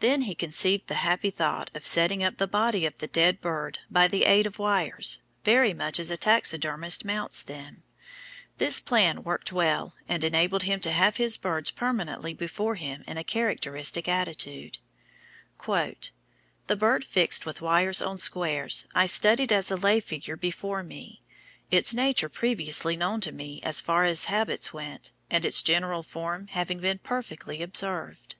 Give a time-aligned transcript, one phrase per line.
[0.00, 3.78] Then he conceived the happy thought of setting up the body of the dead bird
[3.88, 7.84] by the aid of wires, very much as a taxidermist mounts them.
[8.58, 13.16] This plan worked well and enabled him to have his birds permanently before him in
[13.16, 14.78] a characteristic attitude:
[15.64, 16.02] "The
[16.76, 21.22] bird fixed with wires on squares I studied as a lay figure before me,
[21.70, 26.48] its nature previously known to me as far as habits went, and its general form
[26.48, 28.34] having been perfectly observed."